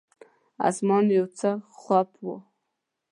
اسمان 0.69 1.05
یو 1.17 1.25
څه 1.37 1.49
خوپ 1.79 2.09
و. 2.25 2.27